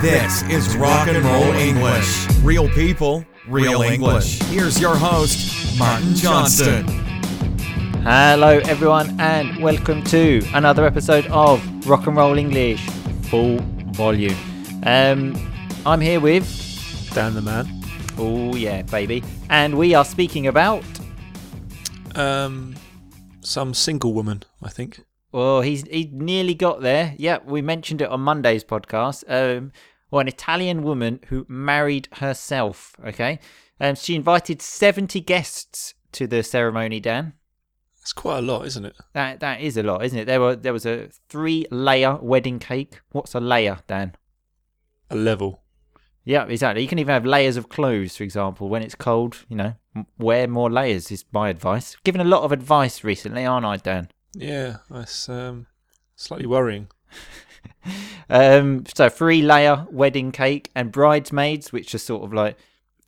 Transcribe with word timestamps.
This 0.00 0.42
is 0.44 0.76
Rock 0.78 1.08
and 1.08 1.22
Roll 1.22 1.52
English. 1.52 2.26
Real 2.42 2.70
people, 2.70 3.22
real 3.46 3.82
English. 3.82 4.40
Here's 4.44 4.80
your 4.80 4.96
host, 4.96 5.78
Martin 5.78 6.14
Johnston. 6.14 6.86
Hello, 8.02 8.60
everyone, 8.64 9.20
and 9.20 9.62
welcome 9.62 10.02
to 10.04 10.42
another 10.54 10.86
episode 10.86 11.26
of 11.26 11.60
Rock 11.86 12.06
and 12.06 12.16
Roll 12.16 12.38
English 12.38 12.80
Full 13.28 13.58
Volume. 13.92 14.36
Um, 14.84 15.36
I'm 15.84 16.00
here 16.00 16.18
with, 16.18 16.46
Dan 17.12 17.34
the 17.34 17.42
man. 17.42 17.66
oh 18.16 18.54
yeah, 18.56 18.80
baby, 18.80 19.22
and 19.50 19.76
we 19.76 19.92
are 19.92 20.06
speaking 20.06 20.46
about. 20.46 20.82
Um, 22.14 22.74
some 23.42 23.74
single 23.74 24.14
woman, 24.14 24.44
I 24.62 24.70
think. 24.70 25.00
Well, 25.32 25.60
he's 25.60 25.82
he 25.86 26.10
nearly 26.12 26.54
got 26.54 26.80
there. 26.80 27.14
Yeah, 27.16 27.38
we 27.44 27.62
mentioned 27.62 28.02
it 28.02 28.08
on 28.08 28.20
Monday's 28.22 28.64
podcast. 28.64 29.24
Um, 29.28 29.72
well, 30.10 30.20
an 30.20 30.28
Italian 30.28 30.82
woman 30.82 31.20
who 31.28 31.46
married 31.48 32.08
herself. 32.14 32.94
Okay, 33.04 33.38
um, 33.80 33.94
she 33.94 34.14
invited 34.14 34.60
seventy 34.62 35.20
guests 35.20 35.94
to 36.12 36.26
the 36.26 36.42
ceremony. 36.42 37.00
Dan, 37.00 37.34
It's 38.02 38.12
quite 38.12 38.38
a 38.38 38.42
lot, 38.42 38.66
isn't 38.66 38.84
it? 38.84 38.96
that 39.12 39.40
that 39.40 39.60
is 39.60 39.76
a 39.76 39.82
lot, 39.82 40.04
isn't 40.04 40.18
it? 40.18 40.24
There 40.26 40.40
were 40.40 40.56
there 40.56 40.72
was 40.72 40.86
a 40.86 41.08
three 41.28 41.66
layer 41.70 42.16
wedding 42.20 42.58
cake. 42.58 43.00
What's 43.12 43.34
a 43.34 43.40
layer, 43.40 43.78
Dan? 43.86 44.14
A 45.10 45.16
level. 45.16 45.62
Yeah, 46.24 46.44
exactly. 46.44 46.82
You 46.82 46.88
can 46.88 46.98
even 46.98 47.14
have 47.14 47.24
layers 47.24 47.56
of 47.56 47.68
clothes, 47.70 48.16
for 48.16 48.24
example. 48.24 48.68
When 48.68 48.82
it's 48.82 48.94
cold, 48.94 49.38
you 49.48 49.56
know, 49.56 49.74
wear 50.18 50.46
more 50.46 50.70
layers 50.70 51.10
is 51.10 51.24
my 51.32 51.48
advice. 51.48 51.96
Given 52.04 52.20
a 52.20 52.24
lot 52.24 52.42
of 52.42 52.52
advice 52.52 53.02
recently, 53.02 53.46
aren't 53.46 53.64
I, 53.66 53.78
Dan? 53.78 54.08
Yeah, 54.34 54.76
that's 54.90 55.28
um, 55.28 55.66
slightly 56.16 56.46
worrying. 56.46 56.88
Um, 58.32 58.84
so 58.94 59.08
three 59.08 59.42
layer 59.42 59.86
wedding 59.90 60.30
cake 60.30 60.70
and 60.76 60.92
bridesmaids, 60.92 61.72
which 61.72 61.92
are 61.96 61.98
sort 61.98 62.22
of 62.22 62.32
like, 62.32 62.56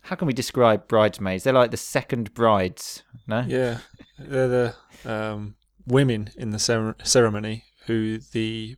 how 0.01 0.17
can 0.17 0.27
we 0.27 0.33
describe 0.33 0.89
bridesmaids? 0.89 1.45
They're 1.45 1.53
like 1.53 1.71
the 1.71 1.77
second 1.77 2.35
brides, 2.35 3.05
no? 3.29 3.45
Yeah, 3.47 3.79
they're 4.19 4.49
the 4.49 4.75
um, 5.05 5.55
women 5.87 6.31
in 6.37 6.51
the 6.51 6.59
cer- 6.59 6.97
ceremony 7.05 7.63
who 7.87 8.19
the 8.19 8.75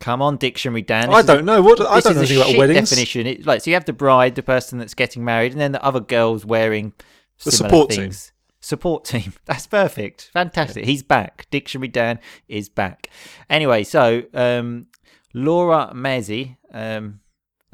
Come 0.00 0.20
on, 0.20 0.36
dictionary, 0.36 0.82
Dan. 0.82 1.08
I 1.08 1.22
This 1.22 1.24
is 1.24 1.28
a- 1.30 1.34
don't 1.36 1.44
know 1.46 1.62
what 1.62 1.80
I 1.80 2.00
don't 2.00 2.14
know 2.14 2.20
anything 2.20 2.36
about 2.42 2.58
weddings. 2.58 2.90
definition. 2.90 3.26
It, 3.26 3.46
like, 3.46 3.62
so 3.62 3.70
you 3.70 3.74
have 3.74 3.86
the 3.86 3.94
bride, 3.94 4.34
the 4.34 4.42
person 4.42 4.78
that's 4.78 4.92
getting 4.92 5.24
married, 5.24 5.52
and 5.52 5.60
then 5.60 5.72
the 5.72 5.82
other 5.82 6.00
girls 6.00 6.44
wearing 6.44 6.92
The 7.44 7.52
support 7.52 7.90
things. 7.92 8.32
Support 8.64 9.04
team. 9.04 9.34
That's 9.44 9.66
perfect. 9.66 10.30
Fantastic. 10.32 10.86
He's 10.86 11.02
back. 11.02 11.46
Dictionary 11.50 11.88
Dan 11.88 12.18
is 12.48 12.70
back. 12.70 13.10
Anyway, 13.50 13.84
so 13.84 14.22
um, 14.32 14.86
Laura 15.34 15.92
Mesi, 15.94 16.56
um, 16.72 17.20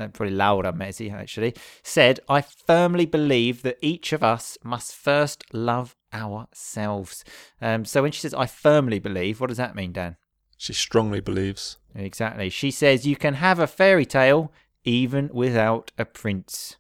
uh, 0.00 0.08
probably 0.08 0.34
Laura 0.34 0.72
Mesi 0.72 1.08
actually, 1.08 1.54
said, 1.84 2.18
I 2.28 2.40
firmly 2.40 3.06
believe 3.06 3.62
that 3.62 3.78
each 3.80 4.12
of 4.12 4.24
us 4.24 4.58
must 4.64 4.92
first 4.92 5.44
love 5.54 5.94
ourselves. 6.12 7.24
Um, 7.62 7.84
so 7.84 8.02
when 8.02 8.10
she 8.10 8.22
says, 8.22 8.34
I 8.34 8.46
firmly 8.46 8.98
believe, 8.98 9.40
what 9.40 9.46
does 9.46 9.58
that 9.58 9.76
mean, 9.76 9.92
Dan? 9.92 10.16
She 10.56 10.72
strongly 10.72 11.20
believes. 11.20 11.76
Exactly. 11.94 12.50
She 12.50 12.72
says, 12.72 13.06
you 13.06 13.14
can 13.14 13.34
have 13.34 13.60
a 13.60 13.68
fairy 13.68 14.06
tale 14.06 14.52
even 14.82 15.30
without 15.32 15.92
a 15.96 16.04
prince. 16.04 16.78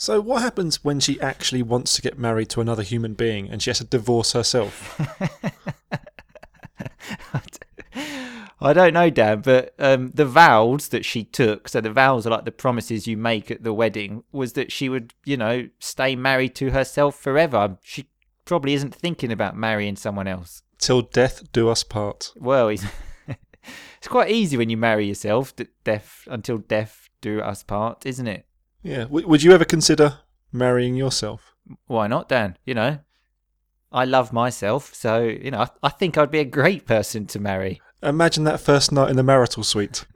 So 0.00 0.18
what 0.18 0.40
happens 0.40 0.82
when 0.82 0.98
she 0.98 1.20
actually 1.20 1.62
wants 1.62 1.94
to 1.94 2.00
get 2.00 2.18
married 2.18 2.48
to 2.50 2.62
another 2.62 2.82
human 2.82 3.12
being 3.12 3.50
and 3.50 3.60
she 3.60 3.68
has 3.68 3.80
to 3.80 3.84
divorce 3.84 4.32
herself? 4.32 4.98
I 8.62 8.72
don't 8.72 8.94
know, 8.94 9.10
Dan, 9.10 9.42
but 9.42 9.74
um, 9.78 10.10
the 10.12 10.24
vows 10.24 10.88
that 10.88 11.04
she 11.04 11.24
took, 11.24 11.68
so 11.68 11.82
the 11.82 11.92
vows 11.92 12.26
are 12.26 12.30
like 12.30 12.46
the 12.46 12.50
promises 12.50 13.06
you 13.06 13.18
make 13.18 13.50
at 13.50 13.62
the 13.62 13.74
wedding, 13.74 14.24
was 14.32 14.54
that 14.54 14.72
she 14.72 14.88
would, 14.88 15.12
you 15.26 15.36
know, 15.36 15.68
stay 15.80 16.16
married 16.16 16.54
to 16.54 16.70
herself 16.70 17.20
forever. 17.20 17.76
She 17.82 18.08
probably 18.46 18.72
isn't 18.72 18.94
thinking 18.94 19.30
about 19.30 19.54
marrying 19.54 19.96
someone 19.96 20.26
else. 20.26 20.62
Till 20.78 21.02
death 21.02 21.52
do 21.52 21.68
us 21.68 21.84
part. 21.84 22.32
Well, 22.36 22.68
it's, 22.68 22.86
it's 23.98 24.08
quite 24.08 24.30
easy 24.30 24.56
when 24.56 24.70
you 24.70 24.78
marry 24.78 25.06
yourself, 25.06 25.54
that 25.56 25.68
death 25.84 26.26
until 26.26 26.56
death 26.56 27.10
do 27.20 27.42
us 27.42 27.62
part, 27.62 28.06
isn't 28.06 28.26
it? 28.26 28.46
Yeah. 28.82 29.04
W- 29.04 29.26
would 29.26 29.42
you 29.42 29.52
ever 29.52 29.64
consider 29.64 30.18
marrying 30.52 30.94
yourself? 30.94 31.54
Why 31.86 32.06
not, 32.06 32.28
Dan? 32.28 32.56
You 32.64 32.74
know, 32.74 32.98
I 33.92 34.04
love 34.04 34.32
myself, 34.32 34.94
so 34.94 35.22
you 35.22 35.50
know, 35.50 35.60
I, 35.60 35.68
I 35.82 35.88
think 35.88 36.16
I'd 36.16 36.30
be 36.30 36.38
a 36.40 36.44
great 36.44 36.86
person 36.86 37.26
to 37.26 37.38
marry. 37.38 37.80
Imagine 38.02 38.44
that 38.44 38.60
first 38.60 38.92
night 38.92 39.10
in 39.10 39.16
the 39.16 39.22
marital 39.22 39.62
suite. 39.64 40.04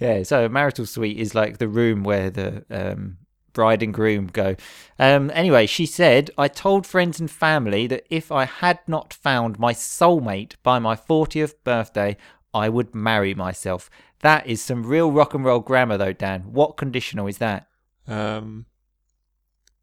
Yeah, 0.00 0.24
so 0.24 0.44
a 0.44 0.48
marital 0.48 0.84
suite 0.84 1.18
is 1.18 1.34
like 1.34 1.56
the 1.58 1.68
room 1.68 2.04
where 2.04 2.28
the 2.28 2.64
um, 2.70 3.16
bride 3.54 3.82
and 3.82 3.94
groom 3.94 4.26
go. 4.26 4.56
Um, 4.98 5.30
anyway, 5.34 5.66
she 5.66 5.86
said, 5.86 6.30
I 6.36 6.48
told 6.48 6.86
friends 6.86 7.18
and 7.18 7.30
family 7.30 7.86
that 7.86 8.04
if 8.10 8.30
I 8.30 8.44
had 8.44 8.80
not 8.86 9.14
found 9.14 9.58
my 9.58 9.72
soulmate 9.72 10.54
by 10.62 10.78
my 10.78 10.94
40th 10.94 11.54
birthday, 11.64 12.16
I 12.56 12.70
would 12.70 12.94
marry 12.94 13.34
myself. 13.34 13.90
That 14.20 14.46
is 14.46 14.62
some 14.62 14.86
real 14.86 15.12
rock 15.12 15.34
and 15.34 15.44
roll 15.44 15.60
grammar, 15.60 15.98
though, 15.98 16.14
Dan. 16.14 16.40
What 16.52 16.78
conditional 16.78 17.26
is 17.26 17.36
that? 17.36 17.68
Um, 18.08 18.64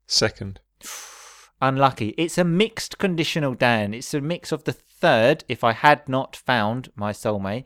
second. 0.08 0.60
Unlucky. 1.62 2.16
It's 2.18 2.40
a 2.40 2.44
mixed 2.44 2.98
conditional, 2.98 3.54
Dan. 3.54 3.94
It's 3.94 4.12
a 4.16 4.22
mix 4.22 4.52
of 4.52 4.64
the 4.64 4.74
third, 4.74 5.44
if 5.48 5.64
I 5.64 5.74
had 5.74 6.10
not 6.10 6.36
found 6.36 6.90
my 6.96 7.12
soulmate, 7.12 7.66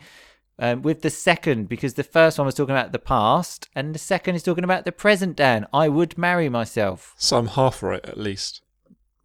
um, 0.60 0.82
with 0.82 1.04
the 1.04 1.10
second, 1.10 1.70
because 1.70 1.94
the 1.94 2.04
first 2.04 2.38
one 2.38 2.46
was 2.46 2.56
talking 2.56 2.76
about 2.76 2.92
the 2.92 3.00
past, 3.00 3.70
and 3.74 3.96
the 3.96 4.00
second 4.00 4.36
is 4.36 4.44
talking 4.44 4.66
about 4.66 4.84
the 4.84 4.92
present, 4.92 5.38
Dan. 5.38 5.68
I 5.74 5.88
would 5.88 6.18
marry 6.18 6.50
myself. 6.50 7.16
So 7.18 7.38
I'm 7.38 7.48
half 7.48 7.82
right 7.82 8.06
at 8.06 8.18
least. 8.18 8.62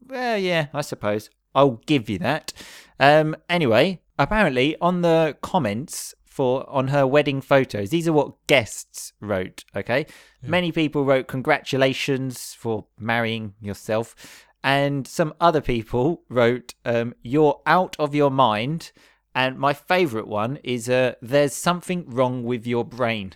Well, 0.07 0.39
yeah, 0.39 0.69
I 0.73 0.83
suppose. 0.83 1.29
I'll 1.57 1.83
give 1.87 2.09
you 2.09 2.19
that. 2.21 2.53
Um, 3.01 3.35
anyway, 3.49 4.01
apparently 4.23 4.77
on 4.81 5.03
the 5.03 5.37
comments 5.43 6.15
for 6.25 6.69
on 6.71 6.89
her 6.89 7.07
wedding 7.07 7.41
photos, 7.41 7.91
these 7.91 8.09
are 8.09 8.13
what 8.13 8.47
guests 8.47 9.13
wrote. 9.21 9.65
Okay, 9.77 10.07
many 10.43 10.73
people 10.73 11.05
wrote 11.05 11.29
congratulations 11.29 12.55
for 12.55 12.87
marrying 12.99 13.55
yourself, 13.61 14.47
and 14.63 15.07
some 15.07 15.35
other 15.41 15.61
people 15.61 16.23
wrote 16.29 16.75
um, 16.85 17.15
you're 17.23 17.61
out 17.67 17.97
of 17.99 18.15
your 18.15 18.31
mind. 18.31 18.93
And 19.35 19.59
my 19.59 19.73
favourite 19.73 20.29
one 20.29 20.59
is 20.63 20.91
uh, 20.91 21.15
there's 21.23 21.55
something 21.55 22.05
wrong 22.07 22.45
with 22.45 22.67
your 22.67 22.85
brain. 22.85 23.33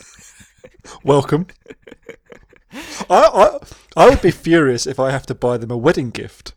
Welcome. 1.04 1.48
I, 2.72 2.78
I 3.10 3.58
I 3.96 4.08
would 4.08 4.22
be 4.22 4.30
furious 4.30 4.86
if 4.86 4.98
I 4.98 5.10
have 5.10 5.26
to 5.26 5.34
buy 5.34 5.58
them 5.58 5.70
a 5.70 5.76
wedding 5.76 6.10
gift. 6.10 6.54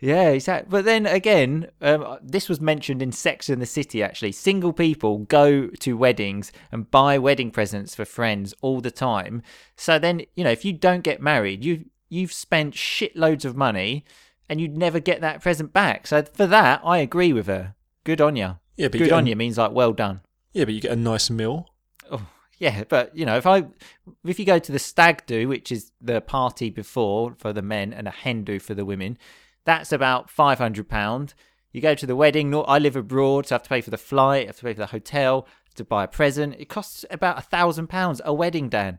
Yeah, 0.00 0.30
exactly. 0.30 0.70
But 0.70 0.86
then 0.86 1.04
again, 1.06 1.70
um, 1.82 2.18
this 2.22 2.48
was 2.48 2.60
mentioned 2.60 3.02
in 3.02 3.12
Sex 3.12 3.50
and 3.50 3.60
the 3.60 3.66
City. 3.66 4.02
Actually, 4.02 4.32
single 4.32 4.72
people 4.72 5.18
go 5.18 5.66
to 5.68 5.96
weddings 5.96 6.52
and 6.72 6.90
buy 6.90 7.18
wedding 7.18 7.50
presents 7.50 7.94
for 7.94 8.06
friends 8.06 8.54
all 8.62 8.80
the 8.80 8.90
time. 8.90 9.42
So 9.76 9.98
then, 9.98 10.22
you 10.34 10.42
know, 10.42 10.50
if 10.50 10.64
you 10.64 10.72
don't 10.72 11.02
get 11.02 11.20
married, 11.20 11.64
you 11.64 11.84
you've 12.08 12.32
spent 12.32 12.74
shitloads 12.74 13.44
of 13.44 13.56
money, 13.56 14.04
and 14.48 14.60
you'd 14.60 14.76
never 14.76 14.98
get 15.00 15.20
that 15.20 15.42
present 15.42 15.72
back. 15.72 16.06
So 16.06 16.22
for 16.22 16.46
that, 16.46 16.80
I 16.82 16.98
agree 16.98 17.32
with 17.32 17.46
her. 17.46 17.74
Good 18.04 18.20
on 18.20 18.36
you. 18.36 18.56
Yeah, 18.76 18.88
but 18.88 18.98
Good 18.98 19.10
get 19.10 19.12
on 19.12 19.26
a- 19.26 19.30
you 19.30 19.36
means 19.36 19.58
like 19.58 19.72
well 19.72 19.92
done. 19.92 20.22
Yeah, 20.52 20.64
but 20.64 20.74
you 20.74 20.80
get 20.80 20.92
a 20.92 20.96
nice 20.96 21.30
meal. 21.30 21.68
Oh, 22.10 22.26
yeah, 22.58 22.84
but 22.88 23.14
you 23.16 23.26
know, 23.26 23.36
if 23.36 23.46
I 23.46 23.66
if 24.24 24.38
you 24.38 24.46
go 24.46 24.58
to 24.58 24.72
the 24.72 24.78
stag 24.78 25.24
do, 25.26 25.46
which 25.46 25.70
is 25.70 25.92
the 26.00 26.20
party 26.22 26.70
before 26.70 27.34
for 27.38 27.52
the 27.52 27.62
men, 27.62 27.92
and 27.92 28.08
a 28.08 28.10
hen 28.10 28.44
do 28.44 28.58
for 28.58 28.74
the 28.74 28.84
women, 28.86 29.18
that's 29.64 29.92
about 29.92 30.30
five 30.30 30.58
hundred 30.58 30.88
pound. 30.88 31.34
You 31.72 31.80
go 31.80 31.94
to 31.94 32.06
the 32.06 32.16
wedding. 32.16 32.54
I 32.66 32.78
live 32.78 32.96
abroad, 32.96 33.46
so 33.46 33.54
I 33.54 33.56
have 33.56 33.62
to 33.64 33.68
pay 33.68 33.80
for 33.80 33.90
the 33.90 33.98
flight, 33.98 34.44
I 34.44 34.46
have 34.46 34.56
to 34.56 34.62
pay 34.64 34.74
for 34.74 34.80
the 34.80 34.86
hotel, 34.86 35.46
to 35.76 35.84
buy 35.84 36.04
a 36.04 36.08
present. 36.08 36.56
It 36.58 36.68
costs 36.68 37.04
about 37.10 37.38
a 37.38 37.42
thousand 37.42 37.86
pounds 37.88 38.20
a 38.24 38.34
wedding, 38.34 38.68
Dan. 38.68 38.98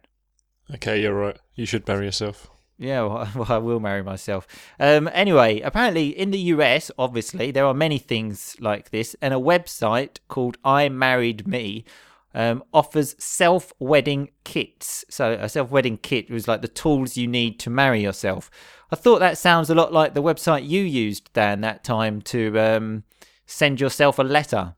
Okay, 0.73 1.01
you're 1.01 1.13
right. 1.13 1.37
You 1.55 1.65
should 1.65 1.87
marry 1.87 2.05
yourself. 2.05 2.49
Yeah, 2.77 3.01
well, 3.03 3.29
well, 3.35 3.51
I 3.51 3.57
will 3.57 3.79
marry 3.79 4.01
myself. 4.01 4.47
Um, 4.79 5.09
anyway, 5.13 5.59
apparently 5.61 6.07
in 6.07 6.31
the 6.31 6.39
US, 6.39 6.89
obviously, 6.97 7.51
there 7.51 7.65
are 7.65 7.73
many 7.73 7.99
things 7.99 8.55
like 8.59 8.89
this, 8.89 9.15
and 9.21 9.33
a 9.33 9.37
website 9.37 10.17
called 10.27 10.57
I 10.63 10.89
Married 10.89 11.47
Me 11.47 11.85
um, 12.33 12.63
offers 12.73 13.15
self 13.19 13.73
wedding 13.79 14.29
kits. 14.43 15.05
So, 15.09 15.33
a 15.33 15.49
self 15.49 15.71
wedding 15.71 15.97
kit 15.97 16.29
was 16.29 16.47
like 16.47 16.61
the 16.61 16.67
tools 16.67 17.17
you 17.17 17.27
need 17.27 17.59
to 17.61 17.69
marry 17.69 18.01
yourself. 18.01 18.49
I 18.91 18.95
thought 18.95 19.19
that 19.19 19.37
sounds 19.37 19.69
a 19.69 19.75
lot 19.75 19.93
like 19.93 20.13
the 20.13 20.23
website 20.23 20.67
you 20.67 20.81
used, 20.81 21.31
Dan, 21.33 21.61
that 21.61 21.83
time 21.83 22.21
to 22.23 22.59
um, 22.59 23.03
send 23.45 23.79
yourself 23.79 24.19
a 24.19 24.23
letter. 24.23 24.75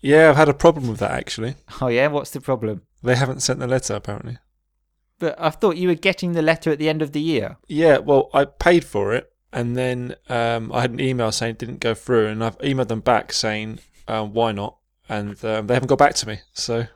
Yeah, 0.00 0.30
I've 0.30 0.36
had 0.36 0.48
a 0.48 0.54
problem 0.54 0.88
with 0.88 1.00
that 1.00 1.12
actually. 1.12 1.54
Oh, 1.80 1.88
yeah, 1.88 2.08
what's 2.08 2.30
the 2.30 2.40
problem? 2.40 2.82
They 3.02 3.16
haven't 3.16 3.40
sent 3.40 3.58
the 3.58 3.66
letter 3.66 3.94
apparently. 3.94 4.38
But 5.18 5.40
I 5.40 5.50
thought 5.50 5.76
you 5.76 5.88
were 5.88 5.94
getting 5.94 6.32
the 6.32 6.42
letter 6.42 6.70
at 6.70 6.78
the 6.78 6.88
end 6.88 7.00
of 7.00 7.12
the 7.12 7.20
year. 7.20 7.56
Yeah, 7.68 7.98
well, 7.98 8.30
I 8.34 8.44
paid 8.44 8.84
for 8.84 9.14
it, 9.14 9.32
and 9.52 9.76
then 9.76 10.16
um, 10.28 10.72
I 10.72 10.82
had 10.82 10.90
an 10.90 11.00
email 11.00 11.32
saying 11.32 11.52
it 11.52 11.58
didn't 11.58 11.80
go 11.80 11.94
through, 11.94 12.26
and 12.26 12.44
I've 12.44 12.58
emailed 12.58 12.88
them 12.88 13.00
back 13.00 13.32
saying 13.32 13.78
uh, 14.08 14.24
why 14.24 14.52
not, 14.52 14.76
and 15.08 15.42
um, 15.44 15.66
they 15.66 15.74
haven't 15.74 15.88
got 15.88 15.98
back 15.98 16.14
to 16.16 16.28
me. 16.28 16.40
So 16.52 16.86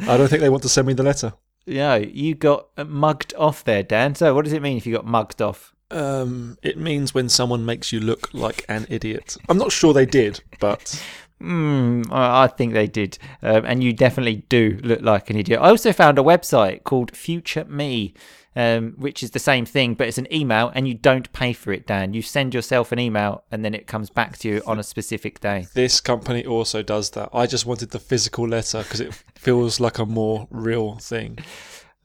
I 0.00 0.16
don't 0.16 0.28
think 0.28 0.40
they 0.40 0.48
want 0.48 0.62
to 0.64 0.68
send 0.68 0.86
me 0.86 0.94
the 0.94 1.02
letter. 1.02 1.34
Yeah, 1.64 1.96
you 1.96 2.34
got 2.34 2.68
mugged 2.88 3.34
off 3.36 3.64
there, 3.64 3.82
Dan. 3.82 4.14
So, 4.14 4.34
what 4.34 4.44
does 4.44 4.52
it 4.52 4.62
mean 4.62 4.76
if 4.76 4.86
you 4.86 4.94
got 4.94 5.04
mugged 5.04 5.42
off? 5.42 5.74
Um, 5.90 6.58
it 6.62 6.78
means 6.78 7.12
when 7.14 7.28
someone 7.28 7.64
makes 7.64 7.92
you 7.92 8.00
look 8.00 8.32
like 8.32 8.64
an 8.68 8.86
idiot. 8.88 9.36
I'm 9.48 9.58
not 9.58 9.72
sure 9.72 9.92
they 9.92 10.06
did, 10.06 10.42
but 10.60 11.00
Hmm, 11.40 12.02
I 12.10 12.44
I 12.44 12.46
think 12.46 12.72
they 12.72 12.86
did, 12.86 13.18
um, 13.42 13.64
and 13.66 13.84
you 13.84 13.92
definitely 13.92 14.44
do 14.48 14.80
look 14.82 15.02
like 15.02 15.28
an 15.28 15.36
idiot. 15.36 15.60
I 15.60 15.68
also 15.68 15.92
found 15.92 16.18
a 16.18 16.22
website 16.22 16.84
called 16.84 17.14
Future 17.14 17.64
Me, 17.66 18.14
um, 18.56 18.94
which 18.96 19.22
is 19.22 19.30
the 19.30 19.38
same 19.38 19.66
thing, 19.66 19.94
but 19.94 20.08
it's 20.08 20.18
an 20.18 20.32
email, 20.32 20.72
and 20.74 20.88
you 20.88 20.94
don't 20.94 21.30
pay 21.32 21.52
for 21.52 21.72
it, 21.72 21.86
Dan. 21.86 22.14
You 22.14 22.22
send 22.22 22.54
yourself 22.54 22.90
an 22.90 22.98
email, 22.98 23.44
and 23.52 23.64
then 23.64 23.74
it 23.74 23.86
comes 23.86 24.08
back 24.08 24.38
to 24.38 24.48
you 24.48 24.62
on 24.66 24.78
a 24.78 24.82
specific 24.82 25.40
day. 25.40 25.66
this 25.74 26.00
company 26.00 26.44
also 26.44 26.82
does 26.82 27.10
that. 27.10 27.28
I 27.34 27.46
just 27.46 27.66
wanted 27.66 27.90
the 27.90 27.98
physical 27.98 28.48
letter 28.48 28.82
because 28.82 29.00
it 29.00 29.14
feels 29.34 29.78
like 29.78 29.98
a 29.98 30.06
more 30.06 30.48
real 30.50 30.96
thing. 30.96 31.38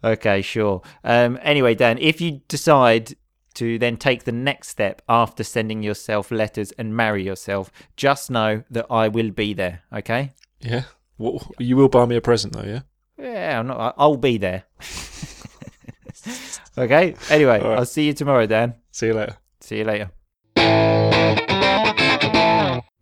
Okay, 0.04 0.42
sure. 0.42 0.82
Um, 1.04 1.40
anyway, 1.42 1.74
Dan, 1.74 1.98
if 2.00 2.20
you 2.20 2.42
decide 2.48 3.16
to 3.54 3.78
then 3.80 3.98
take 3.98 4.24
the 4.24 4.32
next 4.32 4.70
step 4.70 5.02
after 5.08 5.44
sending 5.44 5.84
yourself 5.84 6.32
letters 6.32 6.72
and 6.74 6.96
marry 6.96 7.24
yourself, 7.24 7.72
just 7.96 8.30
know 8.30 8.64
that 8.70 8.88
I 8.90 9.08
will 9.08 9.32
be 9.32 9.54
there. 9.54 9.84
Okay? 9.94 10.32
Yeah. 10.60 10.84
Well, 11.18 11.52
you 11.60 11.78
will 11.78 11.90
buy 11.90 12.06
me 12.06 12.16
a 12.16 12.22
present 12.22 12.54
though, 12.54 12.64
yeah? 12.64 12.82
Yeah, 13.18 13.60
I'm 13.60 13.68
not. 13.68 13.96
I'll 13.98 14.18
be 14.18 14.38
there. 14.38 14.64
okay. 16.78 17.16
Anyway, 17.30 17.60
right. 17.60 17.78
I'll 17.78 17.86
see 17.86 18.08
you 18.08 18.14
tomorrow, 18.14 18.46
Dan. 18.46 18.76
See 18.92 19.08
you 19.08 19.14
later. 19.14 19.38
See 19.60 19.78
you 19.80 19.84
later. 19.84 20.12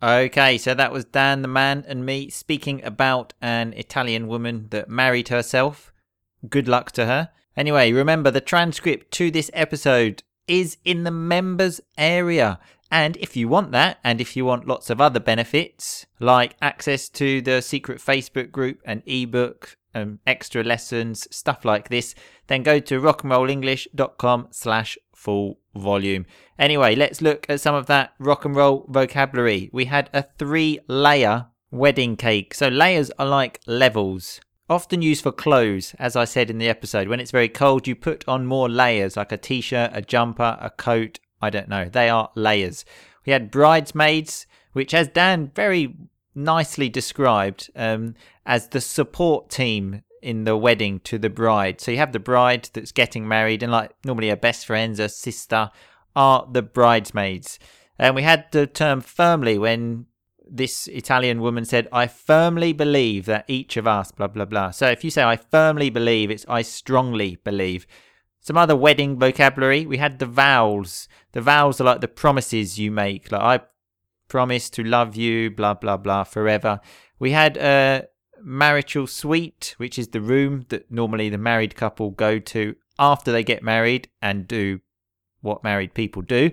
Okay, 0.01 0.57
so 0.57 0.73
that 0.73 0.93
was 0.93 1.03
Dan 1.03 1.41
the 1.41 1.49
man 1.49 1.83
and 1.85 2.05
me 2.05 2.29
speaking 2.29 2.81
about 2.85 3.33
an 3.41 3.73
Italian 3.73 4.27
woman 4.27 4.67
that 4.69 4.89
married 4.89 5.27
herself. 5.27 5.91
Good 6.47 6.69
luck 6.69 6.93
to 6.93 7.05
her. 7.05 7.29
Anyway, 7.57 7.91
remember 7.91 8.31
the 8.31 8.39
transcript 8.39 9.11
to 9.11 9.29
this 9.29 9.51
episode 9.53 10.23
is 10.47 10.77
in 10.85 11.03
the 11.03 11.11
members 11.11 11.81
area. 11.97 12.59
And 12.89 13.17
if 13.17 13.35
you 13.35 13.49
want 13.49 13.73
that, 13.73 13.99
and 14.01 14.21
if 14.21 14.37
you 14.37 14.45
want 14.45 14.67
lots 14.67 14.89
of 14.89 15.01
other 15.01 15.19
benefits, 15.19 16.05
like 16.19 16.55
access 16.61 17.09
to 17.09 17.41
the 17.41 17.61
secret 17.61 17.99
Facebook 17.99 18.51
group, 18.51 18.79
an 18.85 19.03
ebook, 19.05 19.77
um, 20.01 20.19
extra 20.25 20.63
lessons, 20.63 21.27
stuff 21.31 21.65
like 21.65 21.89
this, 21.89 22.15
then 22.47 22.63
go 22.63 22.79
to 22.79 22.99
rockandrollenglish.com 22.99 24.47
slash 24.51 24.97
full 25.13 25.59
volume. 25.75 26.25
Anyway, 26.57 26.95
let's 26.95 27.21
look 27.21 27.45
at 27.49 27.61
some 27.61 27.75
of 27.75 27.85
that 27.87 28.13
rock 28.19 28.45
and 28.45 28.55
roll 28.55 28.85
vocabulary. 28.89 29.69
We 29.73 29.85
had 29.85 30.09
a 30.13 30.23
three 30.37 30.79
layer 30.87 31.47
wedding 31.71 32.15
cake. 32.15 32.53
So 32.53 32.67
layers 32.67 33.11
are 33.19 33.25
like 33.25 33.59
levels. 33.67 34.39
Often 34.69 35.01
used 35.01 35.23
for 35.23 35.31
clothes, 35.31 35.95
as 35.97 36.15
I 36.15 36.25
said 36.25 36.49
in 36.49 36.59
the 36.59 36.69
episode. 36.69 37.07
When 37.07 37.19
it's 37.19 37.31
very 37.31 37.49
cold, 37.49 37.87
you 37.87 37.95
put 37.95 38.27
on 38.27 38.45
more 38.45 38.69
layers, 38.69 39.17
like 39.17 39.31
a 39.31 39.37
t 39.37 39.61
shirt, 39.61 39.91
a 39.93 40.01
jumper, 40.01 40.57
a 40.61 40.69
coat. 40.69 41.19
I 41.41 41.49
don't 41.49 41.69
know. 41.69 41.85
They 41.85 42.09
are 42.09 42.29
layers. 42.35 42.85
We 43.25 43.33
had 43.33 43.51
bridesmaids, 43.51 44.45
which, 44.73 44.93
as 44.93 45.07
Dan 45.07 45.51
very 45.55 45.95
nicely 46.43 46.89
described, 46.89 47.69
um, 47.75 48.15
as 48.45 48.69
the 48.69 48.81
support 48.81 49.49
team 49.49 50.03
in 50.21 50.43
the 50.43 50.57
wedding 50.57 50.99
to 51.01 51.17
the 51.17 51.29
bride. 51.29 51.79
So 51.79 51.91
you 51.91 51.97
have 51.97 52.11
the 52.11 52.19
bride 52.19 52.69
that's 52.73 52.91
getting 52.91 53.27
married, 53.27 53.63
and 53.63 53.71
like 53.71 53.91
normally 54.03 54.29
her 54.29 54.35
best 54.35 54.65
friends, 54.65 54.99
her 54.99 55.07
sister, 55.07 55.71
are 56.15 56.47
the 56.51 56.61
bridesmaids. 56.61 57.59
And 57.97 58.15
we 58.15 58.23
had 58.23 58.45
the 58.51 58.65
term 58.65 59.01
firmly 59.01 59.57
when 59.57 60.05
this 60.51 60.87
Italian 60.87 61.41
woman 61.41 61.65
said, 61.65 61.87
I 61.91 62.07
firmly 62.07 62.73
believe 62.73 63.25
that 63.25 63.45
each 63.47 63.77
of 63.77 63.85
us, 63.85 64.11
blah, 64.11 64.27
blah, 64.27 64.45
blah. 64.45 64.71
So 64.71 64.87
if 64.87 65.03
you 65.03 65.11
say, 65.11 65.23
I 65.23 65.35
firmly 65.35 65.89
believe, 65.89 66.31
it's 66.31 66.45
I 66.47 66.63
strongly 66.63 67.37
believe. 67.43 67.85
Some 68.41 68.57
other 68.57 68.75
wedding 68.75 69.19
vocabulary. 69.19 69.85
We 69.85 69.97
had 69.97 70.17
the 70.17 70.25
vows. 70.25 71.07
The 71.33 71.41
vows 71.41 71.79
are 71.79 71.83
like 71.83 72.01
the 72.01 72.07
promises 72.07 72.79
you 72.79 72.89
make. 72.89 73.31
Like, 73.31 73.41
I 73.41 73.65
promise 74.29 74.69
to 74.71 74.83
love 74.83 75.15
you, 75.15 75.51
blah, 75.51 75.73
blah, 75.73 75.97
blah, 75.97 76.23
forever. 76.23 76.79
We 77.19 77.31
had 77.31 77.57
a 77.57 78.07
marital 78.41 79.07
suite, 79.07 79.75
which 79.77 79.99
is 79.99 80.09
the 80.09 80.21
room 80.21 80.65
that 80.69 80.89
normally 80.89 81.29
the 81.29 81.37
married 81.37 81.75
couple 81.75 82.11
go 82.11 82.39
to 82.39 82.75
after 82.97 83.31
they 83.31 83.43
get 83.43 83.63
married 83.63 84.07
and 84.21 84.47
do 84.47 84.79
what 85.41 85.63
married 85.63 85.93
people 85.93 86.21
do. 86.21 86.51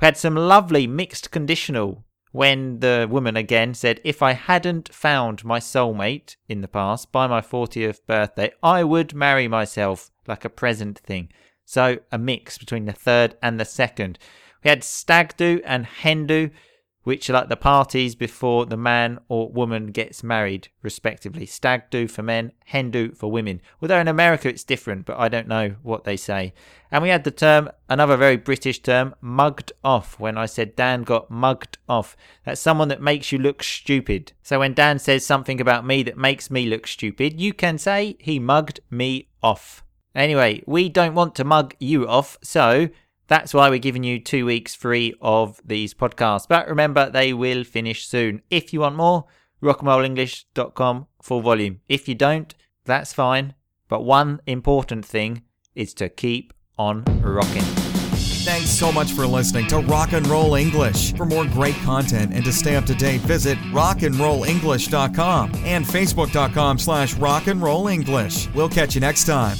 We 0.00 0.04
had 0.04 0.16
some 0.16 0.36
lovely 0.36 0.86
mixed 0.86 1.30
conditional 1.30 2.04
when 2.32 2.80
the 2.80 3.08
woman 3.10 3.36
again 3.36 3.72
said, 3.72 4.00
If 4.04 4.20
I 4.20 4.32
hadn't 4.32 4.92
found 4.92 5.44
my 5.44 5.58
soulmate 5.58 6.36
in 6.48 6.60
the 6.60 6.68
past 6.68 7.10
by 7.10 7.26
my 7.26 7.40
40th 7.40 8.00
birthday, 8.06 8.52
I 8.62 8.84
would 8.84 9.14
marry 9.14 9.48
myself 9.48 10.10
like 10.26 10.44
a 10.44 10.50
present 10.50 10.98
thing. 10.98 11.30
So 11.64 11.98
a 12.12 12.18
mix 12.18 12.58
between 12.58 12.84
the 12.84 12.92
third 12.92 13.36
and 13.42 13.58
the 13.58 13.64
second. 13.64 14.18
We 14.62 14.68
had 14.68 14.84
stag 14.84 15.36
do 15.36 15.62
and 15.64 15.86
hen 15.86 16.26
do, 16.26 16.50
which 17.06 17.30
are 17.30 17.34
like 17.34 17.48
the 17.48 17.56
parties 17.56 18.16
before 18.16 18.66
the 18.66 18.76
man 18.76 19.16
or 19.28 19.48
woman 19.48 19.92
gets 19.92 20.24
married, 20.24 20.66
respectively. 20.82 21.46
Stag 21.46 21.88
do 21.88 22.08
for 22.08 22.24
men, 22.24 22.50
hen 22.64 22.90
do 22.90 23.12
for 23.12 23.30
women. 23.30 23.62
Although 23.80 24.00
in 24.00 24.08
America 24.08 24.48
it's 24.48 24.64
different, 24.64 25.06
but 25.06 25.16
I 25.16 25.28
don't 25.28 25.46
know 25.46 25.76
what 25.84 26.02
they 26.02 26.16
say. 26.16 26.52
And 26.90 27.04
we 27.04 27.10
had 27.10 27.22
the 27.22 27.30
term, 27.30 27.70
another 27.88 28.16
very 28.16 28.36
British 28.36 28.80
term, 28.80 29.14
mugged 29.20 29.70
off. 29.84 30.18
When 30.18 30.36
I 30.36 30.46
said 30.46 30.74
Dan 30.74 31.04
got 31.04 31.30
mugged 31.30 31.78
off, 31.88 32.16
that's 32.44 32.60
someone 32.60 32.88
that 32.88 33.00
makes 33.00 33.30
you 33.30 33.38
look 33.38 33.62
stupid. 33.62 34.32
So 34.42 34.58
when 34.58 34.74
Dan 34.74 34.98
says 34.98 35.24
something 35.24 35.60
about 35.60 35.86
me 35.86 36.02
that 36.02 36.18
makes 36.18 36.50
me 36.50 36.66
look 36.66 36.88
stupid, 36.88 37.40
you 37.40 37.54
can 37.54 37.78
say 37.78 38.16
he 38.18 38.40
mugged 38.40 38.80
me 38.90 39.28
off. 39.44 39.84
Anyway, 40.12 40.60
we 40.66 40.88
don't 40.88 41.14
want 41.14 41.36
to 41.36 41.44
mug 41.44 41.76
you 41.78 42.08
off, 42.08 42.36
so 42.42 42.88
that's 43.28 43.52
why 43.52 43.68
we're 43.68 43.78
giving 43.78 44.04
you 44.04 44.18
two 44.18 44.46
weeks 44.46 44.74
free 44.74 45.14
of 45.20 45.60
these 45.64 45.94
podcasts. 45.94 46.46
But 46.48 46.68
remember, 46.68 47.10
they 47.10 47.32
will 47.32 47.64
finish 47.64 48.06
soon. 48.06 48.42
If 48.50 48.72
you 48.72 48.80
want 48.80 48.96
more, 48.96 49.24
rockandrollenglish.com 49.62 51.06
full 51.22 51.40
volume. 51.40 51.80
If 51.88 52.08
you 52.08 52.14
don't, 52.14 52.54
that's 52.84 53.12
fine. 53.12 53.54
But 53.88 54.04
one 54.04 54.40
important 54.46 55.04
thing 55.04 55.42
is 55.74 55.94
to 55.94 56.08
keep 56.08 56.52
on 56.78 57.04
rocking. 57.22 57.62
Thanks 58.46 58.70
so 58.70 58.92
much 58.92 59.10
for 59.10 59.26
listening 59.26 59.66
to 59.68 59.80
Rock 59.80 60.12
and 60.12 60.24
Roll 60.28 60.54
English. 60.54 61.14
For 61.14 61.24
more 61.24 61.44
great 61.46 61.74
content 61.76 62.32
and 62.32 62.44
to 62.44 62.52
stay 62.52 62.76
up 62.76 62.84
to 62.84 62.94
date, 62.94 63.20
visit 63.22 63.58
rockandrollenglish.com 63.72 65.52
and 65.64 65.84
facebook.com 65.84 66.78
slash 66.78 67.14
rockandrollenglish. 67.16 68.54
We'll 68.54 68.68
catch 68.68 68.94
you 68.94 69.00
next 69.00 69.24
time. 69.24 69.56